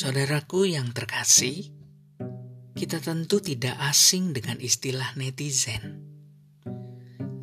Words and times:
Saudaraku 0.00 0.64
yang 0.64 0.96
terkasih, 0.96 1.76
kita 2.72 3.04
tentu 3.04 3.36
tidak 3.44 3.76
asing 3.84 4.32
dengan 4.32 4.56
istilah 4.56 5.12
netizen. 5.12 6.00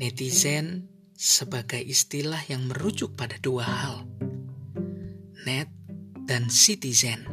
Netizen 0.00 0.88
sebagai 1.12 1.84
istilah 1.84 2.40
yang 2.48 2.64
merujuk 2.64 3.12
pada 3.12 3.36
dua 3.36 3.68
hal, 3.68 4.08
net 5.44 5.68
dan 6.24 6.48
citizen. 6.48 7.28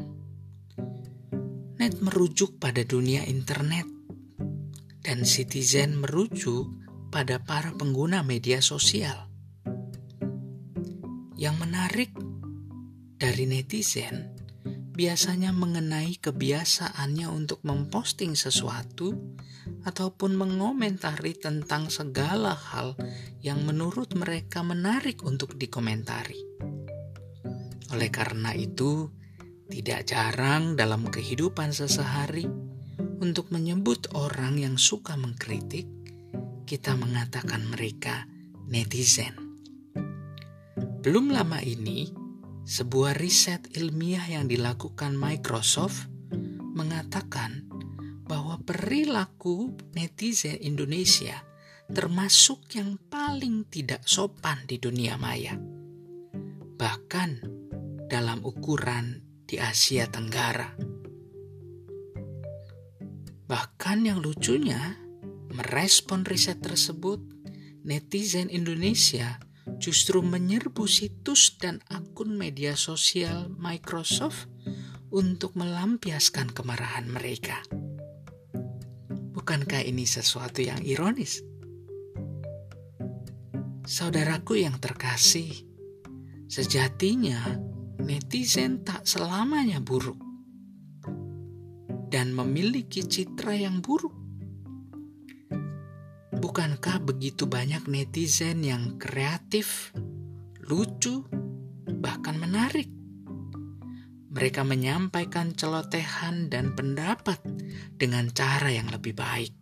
Net 1.80 2.04
merujuk 2.04 2.60
pada 2.60 2.84
dunia 2.84 3.24
internet, 3.24 3.88
dan 5.08 5.24
citizen 5.24 6.04
merujuk 6.04 6.68
pada 7.16 7.40
para 7.40 7.72
pengguna 7.72 8.28
media 8.28 8.60
sosial. 8.60 9.32
Yang 11.40 11.56
menarik 11.64 12.12
dari 13.16 13.48
netizen 13.48 14.33
biasanya 14.94 15.50
mengenai 15.50 16.22
kebiasaannya 16.22 17.26
untuk 17.26 17.66
memposting 17.66 18.38
sesuatu 18.38 19.18
ataupun 19.84 20.38
mengomentari 20.38 21.34
tentang 21.34 21.90
segala 21.90 22.54
hal 22.54 22.94
yang 23.42 23.66
menurut 23.66 24.14
mereka 24.14 24.62
menarik 24.62 25.26
untuk 25.26 25.58
dikomentari. 25.58 26.40
Oleh 27.90 28.10
karena 28.14 28.54
itu, 28.54 29.10
tidak 29.70 30.06
jarang 30.06 30.78
dalam 30.78 31.10
kehidupan 31.10 31.74
sesehari 31.74 32.46
untuk 33.18 33.50
menyebut 33.50 34.14
orang 34.14 34.62
yang 34.62 34.78
suka 34.78 35.18
mengkritik, 35.18 35.90
kita 36.70 36.94
mengatakan 36.94 37.66
mereka 37.66 38.30
netizen. 38.70 39.34
Belum 41.04 41.34
lama 41.34 41.60
ini, 41.60 42.23
sebuah 42.64 43.20
riset 43.20 43.68
ilmiah 43.76 44.24
yang 44.24 44.48
dilakukan 44.48 45.20
Microsoft 45.20 46.08
mengatakan 46.74 47.68
bahwa 48.24 48.58
perilaku 48.64 49.76
netizen 49.94 50.56
Indonesia 50.64 51.44
termasuk 51.92 52.72
yang 52.80 52.96
paling 53.12 53.68
tidak 53.68 54.08
sopan 54.08 54.64
di 54.64 54.80
dunia 54.80 55.20
maya. 55.20 55.60
Bahkan 56.80 57.32
dalam 58.08 58.40
ukuran 58.48 59.22
di 59.44 59.60
Asia 59.60 60.08
Tenggara. 60.08 60.74
Bahkan 63.44 63.98
yang 64.08 64.24
lucunya, 64.24 64.98
merespon 65.54 66.24
riset 66.26 66.64
tersebut, 66.64 67.20
netizen 67.84 68.48
Indonesia 68.50 69.38
justru 69.84 70.24
menyerbu 70.24 70.88
situs 70.88 71.60
dan 71.60 71.84
akun 71.92 72.40
media 72.40 72.72
sosial 72.80 73.52
Microsoft 73.52 74.48
untuk 75.12 75.60
melampiaskan 75.60 76.56
kemarahan 76.56 77.12
mereka. 77.12 77.60
Bukankah 79.36 79.84
ini 79.84 80.08
sesuatu 80.08 80.64
yang 80.64 80.80
ironis? 80.80 81.44
Saudaraku 83.84 84.64
yang 84.64 84.80
terkasih, 84.80 85.52
sejatinya 86.48 87.60
netizen 88.00 88.88
tak 88.88 89.04
selamanya 89.04 89.84
buruk 89.84 90.16
dan 92.08 92.32
memiliki 92.32 93.04
citra 93.04 93.52
yang 93.52 93.84
buruk 93.84 94.13
Bukankah 96.44 97.00
begitu 97.00 97.48
banyak 97.48 97.88
netizen 97.88 98.68
yang 98.68 99.00
kreatif, 99.00 99.96
lucu, 100.60 101.24
bahkan 102.04 102.36
menarik? 102.36 102.92
Mereka 104.28 104.68
menyampaikan 104.68 105.56
celotehan 105.56 106.52
dan 106.52 106.76
pendapat 106.76 107.40
dengan 107.96 108.28
cara 108.36 108.76
yang 108.76 108.92
lebih 108.92 109.16
baik. 109.16 109.56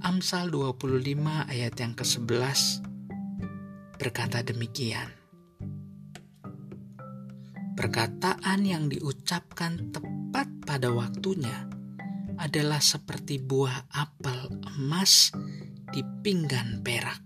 Amsal 0.00 0.48
25 0.48 1.52
ayat 1.52 1.76
yang 1.76 1.92
ke-11 1.92 2.88
berkata 4.00 4.40
demikian. 4.40 5.12
Perkataan 7.76 8.64
yang 8.64 8.88
diucapkan 8.88 9.92
tepat 9.92 10.48
pada 10.64 10.88
waktunya 10.88 11.71
adalah 12.42 12.82
seperti 12.82 13.38
buah 13.38 13.86
apel 13.94 14.50
emas 14.74 15.30
di 15.94 16.02
pinggan 16.02 16.82
perak. 16.82 17.22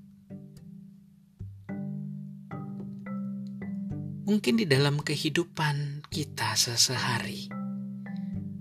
Mungkin 4.29 4.61
di 4.61 4.69
dalam 4.69 5.01
kehidupan 5.01 6.05
kita 6.13 6.53
sehari, 6.59 7.49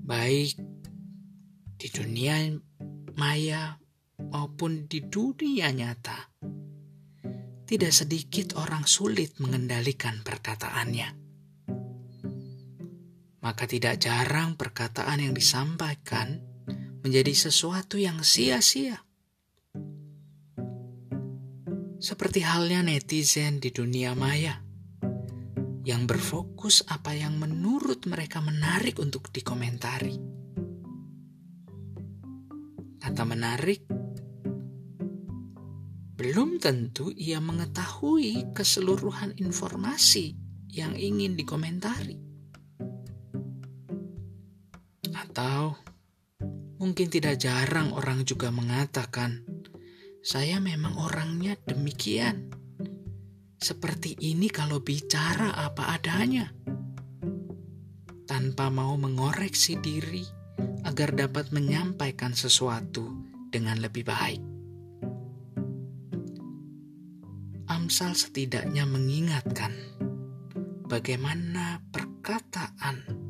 baik 0.08 0.56
di 1.76 1.88
dunia 1.92 2.48
maya 3.20 3.76
maupun 4.32 4.88
di 4.88 5.04
dunia 5.04 5.76
nyata, 5.76 6.32
tidak 7.68 7.92
sedikit 7.92 8.56
orang 8.56 8.88
sulit 8.88 9.36
mengendalikan 9.44 10.24
perkataannya 10.24 11.25
maka 13.46 13.70
tidak 13.70 14.02
jarang 14.02 14.58
perkataan 14.58 15.22
yang 15.22 15.38
disampaikan 15.38 16.42
menjadi 17.06 17.30
sesuatu 17.30 18.02
yang 18.02 18.26
sia-sia. 18.26 19.06
Seperti 22.02 22.42
halnya 22.42 22.82
netizen 22.82 23.62
di 23.62 23.70
dunia 23.70 24.18
maya 24.18 24.66
yang 25.86 26.10
berfokus 26.10 26.90
apa 26.90 27.14
yang 27.14 27.38
menurut 27.38 28.10
mereka 28.10 28.42
menarik 28.42 28.98
untuk 28.98 29.30
dikomentari. 29.30 30.18
Kata 32.98 33.22
menarik, 33.22 33.86
belum 36.18 36.58
tentu 36.58 37.14
ia 37.14 37.38
mengetahui 37.38 38.58
keseluruhan 38.58 39.38
informasi 39.38 40.34
yang 40.74 40.98
ingin 40.98 41.38
dikomentari. 41.38 42.35
Atau 45.36 45.76
mungkin 46.80 47.12
tidak 47.12 47.44
jarang 47.44 47.92
orang 47.92 48.24
juga 48.24 48.56
mengatakan, 48.56 49.44
"Saya 50.24 50.64
memang 50.64 50.96
orangnya 50.96 51.60
demikian." 51.60 52.56
Seperti 53.60 54.16
ini 54.16 54.48
kalau 54.48 54.80
bicara 54.80 55.52
apa 55.60 55.92
adanya. 55.92 56.56
Tanpa 58.24 58.72
mau 58.72 58.96
mengoreksi 58.96 59.76
diri 59.76 60.24
agar 60.88 61.12
dapat 61.12 61.52
menyampaikan 61.52 62.32
sesuatu 62.32 63.04
dengan 63.52 63.84
lebih 63.84 64.08
baik. 64.08 64.40
Amsal 67.68 68.16
setidaknya 68.16 68.88
mengingatkan 68.88 69.76
bagaimana 70.88 71.84
perkataan 71.92 73.25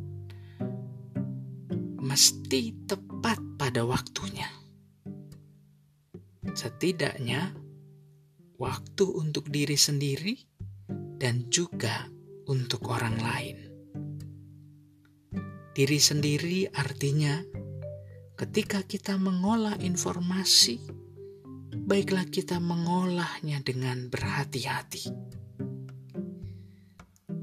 mesti 2.16 2.88
tepat 2.88 3.60
pada 3.60 3.84
waktunya. 3.84 4.48
Setidaknya, 6.48 7.52
waktu 8.56 9.04
untuk 9.04 9.52
diri 9.52 9.76
sendiri 9.76 10.40
dan 11.20 11.52
juga 11.52 12.08
untuk 12.48 12.88
orang 12.88 13.20
lain. 13.20 13.58
Diri 15.76 16.00
sendiri 16.00 16.72
artinya 16.72 17.36
ketika 18.40 18.80
kita 18.88 19.20
mengolah 19.20 19.76
informasi, 19.84 20.88
baiklah 21.76 22.32
kita 22.32 22.64
mengolahnya 22.64 23.60
dengan 23.60 24.08
berhati-hati. 24.08 25.12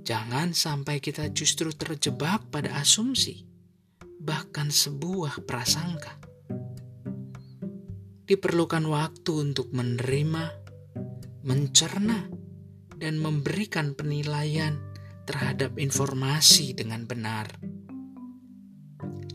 Jangan 0.01 0.57
sampai 0.57 0.97
kita 0.97 1.29
justru 1.29 1.77
terjebak 1.77 2.49
pada 2.49 2.81
asumsi 2.81 3.52
bahkan 4.23 4.71
sebuah 4.71 5.43
prasangka. 5.43 6.15
Diperlukan 8.23 8.87
waktu 8.87 9.33
untuk 9.35 9.75
menerima, 9.75 10.45
mencerna, 11.43 12.31
dan 12.95 13.19
memberikan 13.19 13.99
penilaian 13.99 14.79
terhadap 15.27 15.75
informasi 15.75 16.71
dengan 16.71 17.03
benar. 17.03 17.51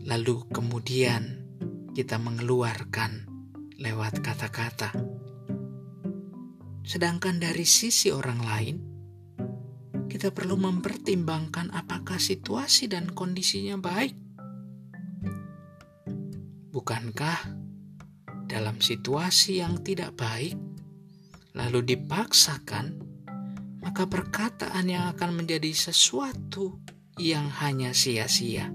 Lalu 0.08 0.48
kemudian 0.48 1.44
kita 1.92 2.16
mengeluarkan 2.16 3.28
lewat 3.76 4.24
kata-kata. 4.24 4.96
Sedangkan 6.80 7.36
dari 7.36 7.68
sisi 7.68 8.08
orang 8.08 8.40
lain, 8.40 8.76
kita 10.08 10.32
perlu 10.32 10.56
mempertimbangkan 10.56 11.68
apakah 11.76 12.16
situasi 12.16 12.88
dan 12.88 13.12
kondisinya 13.12 13.76
baik 13.76 14.27
Bukankah 16.88 17.52
dalam 18.48 18.80
situasi 18.80 19.60
yang 19.60 19.84
tidak 19.84 20.16
baik, 20.16 20.56
lalu 21.52 21.84
dipaksakan, 21.84 22.96
maka 23.84 24.08
perkataan 24.08 24.88
yang 24.88 25.12
akan 25.12 25.36
menjadi 25.36 25.68
sesuatu 25.68 26.80
yang 27.20 27.52
hanya 27.60 27.92
sia-sia. 27.92 28.72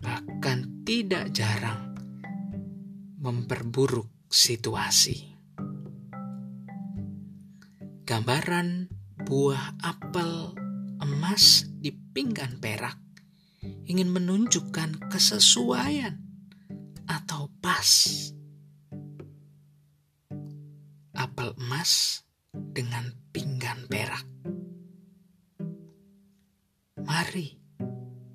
Bahkan 0.00 0.88
tidak 0.88 1.28
jarang 1.36 1.92
memperburuk 3.20 4.08
situasi. 4.32 5.36
Gambaran 8.08 8.88
buah 9.28 9.76
apel 9.84 10.56
emas 11.04 11.68
di 11.68 11.92
pinggan 11.92 12.56
perak 12.64 12.96
ingin 13.84 14.08
menunjukkan 14.08 15.12
kesesuaian 15.12 16.29
atau 17.10 17.50
pas. 17.58 17.90
Apel 21.18 21.50
emas 21.58 22.22
dengan 22.54 23.10
pinggan 23.34 23.90
perak. 23.90 24.22
Mari 27.02 27.58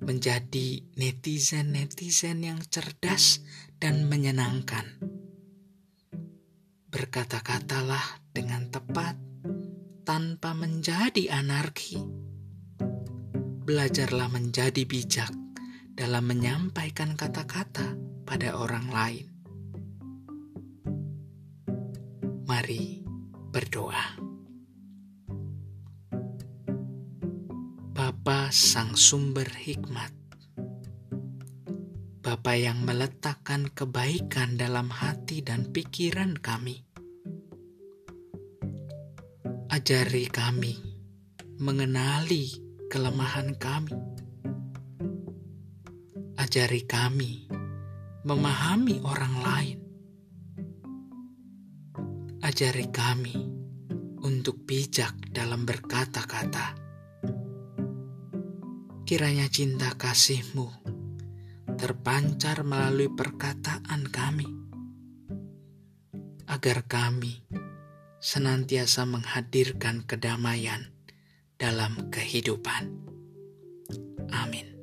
menjadi 0.04 0.84
netizen-netizen 1.00 2.44
yang 2.44 2.60
cerdas 2.68 3.40
dan 3.80 4.06
menyenangkan. 4.12 4.84
Berkata-katalah 6.92 8.20
dengan 8.30 8.68
tepat 8.68 9.16
tanpa 10.04 10.52
menjadi 10.52 11.32
anarki. 11.32 11.98
Belajarlah 13.66 14.30
menjadi 14.30 14.86
bijak 14.86 15.32
dalam 15.96 16.28
menyampaikan 16.30 17.18
kata-kata 17.18 18.05
pada 18.26 18.58
orang 18.58 18.90
lain. 18.90 19.26
Mari 22.42 23.06
berdoa. 23.54 24.18
Bapa 27.96 28.52
Sang 28.52 28.92
Sumber 28.92 29.48
Hikmat, 29.48 30.12
Bapa 32.20 32.52
yang 32.58 32.84
meletakkan 32.84 33.70
kebaikan 33.72 34.58
dalam 34.60 34.92
hati 34.92 35.40
dan 35.40 35.70
pikiran 35.72 36.36
kami. 36.36 36.84
Ajari 39.72 40.28
kami 40.28 40.76
mengenali 41.62 42.52
kelemahan 42.92 43.56
kami. 43.56 43.96
Ajari 46.36 46.84
kami 46.84 47.45
memahami 48.26 48.98
orang 49.06 49.34
lain. 49.38 49.78
Ajari 52.42 52.90
kami 52.90 53.38
untuk 54.26 54.66
bijak 54.66 55.30
dalam 55.30 55.62
berkata-kata 55.62 56.86
Kiranya 59.06 59.46
cinta 59.46 59.94
kasihmu 59.94 60.66
terpancar 61.78 62.66
melalui 62.66 63.06
perkataan 63.06 64.02
kami, 64.10 64.50
agar 66.50 66.82
kami 66.90 67.46
senantiasa 68.18 69.06
menghadirkan 69.06 70.02
kedamaian 70.02 70.90
dalam 71.54 72.10
kehidupan. 72.10 72.90
Amin. 74.34 74.75